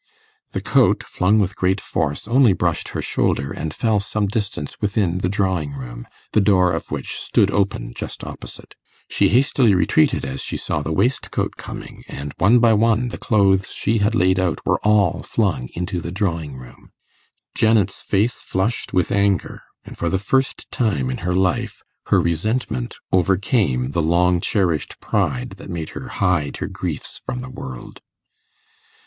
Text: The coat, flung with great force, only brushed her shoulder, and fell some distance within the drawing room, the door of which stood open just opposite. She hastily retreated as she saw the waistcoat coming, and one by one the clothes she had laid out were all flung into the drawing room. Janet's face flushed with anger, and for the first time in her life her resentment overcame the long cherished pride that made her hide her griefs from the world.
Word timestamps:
The 0.53 0.61
coat, 0.63 1.03
flung 1.03 1.37
with 1.37 1.55
great 1.55 1.79
force, 1.79 2.27
only 2.27 2.53
brushed 2.53 2.87
her 2.87 3.03
shoulder, 3.03 3.53
and 3.53 3.71
fell 3.71 3.99
some 3.99 4.25
distance 4.25 4.81
within 4.81 5.19
the 5.19 5.29
drawing 5.29 5.73
room, 5.73 6.07
the 6.31 6.41
door 6.41 6.71
of 6.71 6.89
which 6.89 7.17
stood 7.19 7.51
open 7.51 7.93
just 7.93 8.23
opposite. 8.23 8.73
She 9.11 9.29
hastily 9.29 9.75
retreated 9.75 10.25
as 10.25 10.41
she 10.41 10.57
saw 10.57 10.81
the 10.81 10.91
waistcoat 10.91 11.55
coming, 11.55 12.03
and 12.07 12.33
one 12.39 12.57
by 12.57 12.73
one 12.73 13.09
the 13.09 13.19
clothes 13.19 13.71
she 13.73 13.99
had 13.99 14.15
laid 14.15 14.39
out 14.39 14.59
were 14.65 14.79
all 14.83 15.21
flung 15.21 15.69
into 15.75 16.01
the 16.01 16.11
drawing 16.11 16.55
room. 16.57 16.89
Janet's 17.53 18.01
face 18.01 18.41
flushed 18.41 18.93
with 18.93 19.11
anger, 19.11 19.61
and 19.85 19.95
for 19.95 20.09
the 20.09 20.17
first 20.17 20.65
time 20.71 21.11
in 21.11 21.17
her 21.17 21.35
life 21.35 21.83
her 22.07 22.19
resentment 22.19 22.95
overcame 23.11 23.91
the 23.91 24.01
long 24.01 24.39
cherished 24.41 24.99
pride 24.99 25.51
that 25.57 25.69
made 25.69 25.89
her 25.89 26.07
hide 26.07 26.57
her 26.57 26.67
griefs 26.67 27.19
from 27.23 27.41
the 27.41 27.51
world. 27.51 28.01